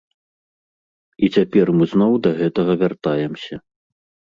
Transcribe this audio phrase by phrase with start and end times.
[1.27, 3.55] І цяпер мы зноў да гэтага вяртаемся.